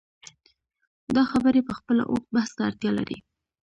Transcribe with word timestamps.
دا 1.15 1.23
خبرې 1.31 1.61
پخپله 1.69 2.03
اوږد 2.11 2.29
بحث 2.35 2.51
ته 2.57 2.61
اړتیا 2.67 2.91
لري. 2.99 3.17